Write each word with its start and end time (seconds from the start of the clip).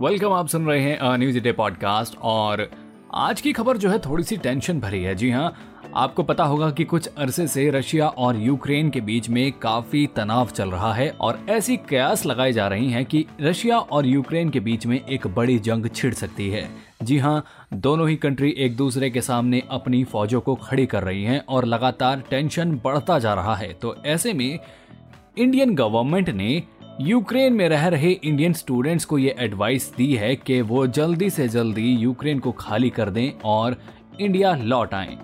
Welcome 0.00 0.32
आप 0.32 0.48
सुन 0.48 0.66
रहे 0.66 0.80
हैं 0.80 1.18
न्यूज़ 1.18 1.38
डे 1.38 1.52
पॉडकास्ट 1.52 2.18
और 2.18 2.70
आज 3.14 3.40
की 3.40 3.52
खबर 3.52 3.76
जो 3.76 3.90
है 3.90 3.98
थोड़ी 3.98 4.24
सी 4.24 4.36
टेंशन 4.36 4.80
भरी 4.80 5.02
है। 5.02 5.14
जी 5.14 5.30
हाँ 5.30 5.54
आपको 5.94 6.22
पता 6.22 6.44
होगा 6.44 6.70
कि 6.70 6.84
कुछ 6.84 7.06
अरसे 7.06 7.46
से 7.46 7.70
रशिया 7.70 8.08
और 8.08 8.36
यूक्रेन 8.36 8.90
के 8.90 9.00
बीच 9.00 9.28
में 9.28 9.52
काफ़ी 9.52 10.06
तनाव 10.06 10.46
चल 10.46 10.70
रहा 10.70 10.94
है 10.94 11.10
और 11.10 11.40
ऐसी 11.48 11.76
कयास 11.76 12.26
लगाई 12.26 12.52
जा 12.52 12.68
रही 12.68 12.90
हैं 12.90 13.04
कि 13.04 13.26
रशिया 13.40 13.78
और 13.78 14.06
यूक्रेन 14.06 14.50
के 14.50 14.60
बीच 14.60 14.86
में 14.86 15.06
एक 15.06 15.26
बड़ी 15.26 15.58
जंग 15.58 15.86
छिड़ 15.86 16.14
सकती 16.14 16.50
है। 16.50 16.70
जी 17.02 17.18
हाँ 17.18 17.44
दोनों 17.74 18.08
ही 18.08 18.16
कंट्री 18.16 18.54
एक 18.58 18.76
दूसरे 18.76 19.10
के 19.10 19.20
सामने 19.20 19.62
अपनी 19.70 20.04
फौजों 20.04 20.40
को 20.40 20.54
खड़ी 20.54 20.86
कर 20.86 21.02
रही 21.02 21.24
हैं 21.24 21.44
और 21.48 21.64
लगातार 21.64 22.22
टेंशन 22.30 22.80
बढ़ता 22.84 23.18
जा 23.18 23.34
रहा 23.34 23.54
है। 23.54 23.72
तो 23.72 23.96
ऐसे 24.06 24.32
में 24.32 24.58
इंडियन 25.38 25.74
गवर्नमेंट 25.74 26.30
ने 26.30 26.62
यूक्रेन 27.00 27.52
में 27.52 27.68
रह 27.68 27.86
रहे 27.88 28.10
इंडियन 28.10 28.52
स्टूडेंट्स 28.52 29.04
को 29.04 29.18
ये 29.18 29.34
एडवाइस 29.38 29.92
दी 29.96 30.14
है 30.14 30.34
कि 30.36 30.60
वो 30.60 30.86
जल्दी 30.86 31.28
से 31.30 31.46
जल्दी 31.48 31.90
यूक्रेन 31.92 32.38
को 32.38 32.52
खाली 32.52 32.90
कर 32.90 33.10
दें 33.10 33.30
और 33.44 33.76
इंडिया 34.20 34.54
लौट 34.54 34.94
आएँ। 34.94 35.16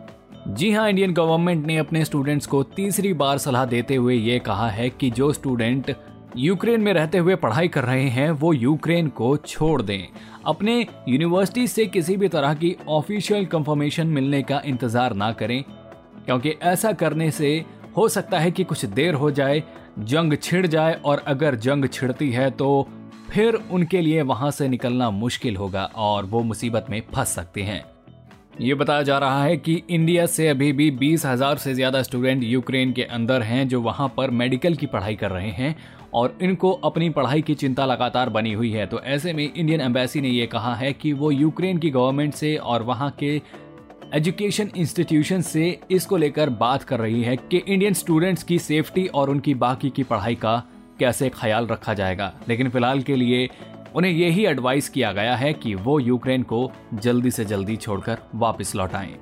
जी 0.48 0.70
हाँ 0.72 0.88
इंडियन 0.88 1.12
गवर्नमेंट 1.12 1.66
ने 1.66 1.76
अपने 1.76 2.04
स्टूडेंट्स 2.04 2.46
को 2.46 2.62
तीसरी 2.76 3.12
बार 3.14 3.38
सलाह 3.38 3.64
देते 3.64 3.96
हुए 3.96 4.14
ये 4.14 4.38
कहा 4.38 4.68
है 4.68 4.88
कि 4.90 5.10
जो 5.10 5.32
स्टूडेंट 5.32 5.94
यूक्रेन 6.36 6.80
में 6.80 6.92
रहते 6.92 7.18
हुए 7.18 7.34
पढ़ाई 7.34 7.68
कर 7.68 7.84
रहे 7.84 8.08
हैं, 8.08 8.30
वो 8.30 8.52
यूक्रेन 8.52 9.08
को 9.08 9.36
छोड़ 9.36 9.82
दें 9.82 10.08
अपने 10.46 10.80
यूनिवर्सिटी 11.08 11.66
से 11.66 11.86
किसी 11.86 12.16
भी 12.16 12.28
तरह 12.28 12.54
की 12.54 12.76
ऑफिशियल 12.88 13.46
कंफर्मेशन 13.46 14.06
मिलने 14.06 14.42
का 14.42 14.62
इंतज़ार 14.66 15.14
ना 15.14 15.32
करें, 15.32 15.62
क्योंकि 16.26 16.56
ऐसा 16.62 16.92
करने 16.92 17.30
से 17.30 17.64
हो 17.96 18.08
सकता 18.08 18.38
है 18.38 18.50
कि 18.50 18.64
कुछ 18.64 18.84
देर 18.86 19.14
हो 19.14 19.30
जाए 19.30 19.62
जंग 19.98 20.36
छिड़ 20.42 20.66
जाए 20.66 21.00
और 21.04 21.22
अगर 21.26 21.54
जंग 21.54 21.88
छिड़ती 21.88 22.30
है 22.30 22.50
तो 22.50 22.86
फिर 23.30 23.54
उनके 23.54 24.00
लिए 24.00 24.22
वहाँ 24.22 24.50
से 24.50 24.68
निकलना 24.68 25.10
मुश्किल 25.10 25.56
होगा 25.56 25.84
और 25.96 26.24
वो 26.24 26.42
मुसीबत 26.42 26.86
में 26.90 27.00
फंस 27.14 27.28
सकते 27.28 27.62
हैं। 27.62 27.84
ये 28.60 28.74
बताया 28.74 29.02
जा 29.02 29.18
रहा 29.18 29.42
है 29.44 29.56
कि 29.56 29.82
इंडिया 29.90 30.26
से 30.26 30.48
अभी 30.48 30.72
भी 30.72 30.90
बीस 30.90 31.24
हज़ार 31.26 31.56
से 31.56 31.74
ज़्यादा 31.74 32.02
स्टूडेंट 32.02 32.42
यूक्रेन 32.44 32.92
के 32.92 33.02
अंदर 33.02 33.42
हैं 33.42 33.66
जो 33.68 33.80
वहाँ 33.80 34.08
पर 34.16 34.30
मेडिकल 34.32 34.74
की 34.74 34.86
पढ़ाई 34.86 35.14
कर 35.14 35.30
रहे 35.30 35.50
हैं 35.50 35.74
और 36.14 36.36
इनको 36.42 36.70
अपनी 36.84 37.08
पढ़ाई 37.10 37.42
की 37.42 37.54
चिंता 37.54 37.86
लगातार 37.86 38.28
बनी 38.28 38.52
हुई 38.52 38.70
है। 38.70 38.86
तो 38.86 39.00
ऐसे 39.00 39.32
में 39.32 39.42
इंडियन 39.44 39.80
एम्बेसी 39.80 40.20
ने 40.20 40.28
ये 40.28 40.46
कहा 40.46 40.74
है 40.74 40.92
कि 40.92 41.12
वो 41.12 41.30
यूक्रेन 41.30 41.78
की 41.78 41.90
गवर्नमेंट 41.90 42.34
से 42.34 42.56
और 42.56 42.82
वहाँ 42.82 43.10
के 43.18 43.40
एजुकेशन 44.14 44.70
इंस्टीट्यूशन 44.76 45.40
से 45.40 45.80
इसको 45.90 46.16
लेकर 46.16 46.50
बात 46.50 46.82
कर 46.82 47.00
रही 47.00 47.22
है 47.22 47.36
कि 47.36 47.56
इंडियन 47.56 47.94
स्टूडेंट्स 47.94 48.42
की 48.42 48.58
सेफ्टी 48.58 49.06
और 49.06 49.30
उनकी 49.30 49.54
बाकी 49.54 49.90
की 49.90 50.02
पढ़ाई 50.02 50.34
का 50.34 50.62
कैसे 50.98 51.28
ख्याल 51.28 51.66
रखा 51.66 51.94
जाएगा। 51.94 52.32
लेकिन 52.48 52.68
फ़िलहाल 52.70 53.00
के 53.02 53.16
लिए 53.16 53.48
उन्हें 53.94 54.12
यही 54.12 54.46
एडवाइस 54.46 54.88
किया 54.88 55.12
गया 55.12 55.34
है 55.36 55.52
कि 55.52 55.74
वो 55.74 55.98
यूक्रेन 56.00 56.42
को 56.42 56.70
जल्दी 56.94 57.30
से 57.30 57.44
जल्दी 57.44 57.76
छोड़कर 57.76 58.18
वापस 58.34 58.74
लौट 58.74 58.94
आएँ। 58.94 59.14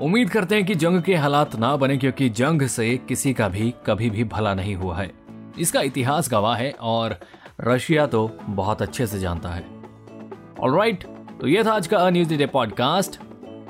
उम्मीद 0.00 0.30
करते 0.30 0.54
हैं 0.54 0.64
कि 0.64 0.74
जंग 0.74 1.02
के 1.02 1.14
हालात 1.14 1.56
ना 1.56 1.76
बने 1.76 1.96
क्योंकि 1.96 2.28
जंग 2.28 2.62
से 2.62 2.96
किसी 3.08 3.32
का 3.32 3.48
भी 3.48 3.74
कभी 3.86 4.10
भी 4.10 4.24
भला 4.24 4.54
नहीं 4.54 4.74
हुआ 4.74 4.96
है। 4.96 5.10
इसका 5.58 5.80
इतिहास 5.80 6.30
गवाह 6.30 6.56
है 6.56 6.70
और 6.70 7.18
रशिया 7.60 8.06
तो 8.06 8.38
बहुत 8.48 8.82
अच्छे 8.82 9.06
से 9.06 9.18
जानता 9.18 9.48
है। 9.48 9.64
ऑलराइट 10.60 11.02
तो 11.40 11.48
ये 11.48 11.64
था 11.64 11.72
आज 11.72 11.86
का 11.86 12.10
न्यूज़ 12.10 12.34
डे 12.34 12.46
पॉडकास्ट 12.46 13.20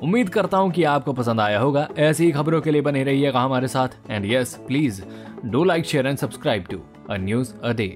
उम्मीद 0.02 0.28
करता 0.28 0.58
हूँ 0.58 0.70
कि 0.70 0.84
आपको 0.84 1.12
पसंद 1.12 1.40
आया 1.40 1.58
होगा। 1.60 1.88
ऐसी 1.98 2.24
ही 2.24 2.32
खबरों 2.32 2.60
के 2.60 2.70
लिए 2.70 2.82
बने 2.82 3.02
रहिएगा 3.04 3.40
हमारे 3.40 3.68
साथ। 3.68 3.88
And 4.10 4.26
yes 4.26 4.54
please 4.66 5.02
do 5.46 5.64
like 5.64 5.84
share 5.84 6.06
and 6.06 6.18
subscribe 6.18 6.64
to 6.70 6.78
a 7.10 7.16
news 7.16 7.54
a 7.62 7.72
day 7.72 7.86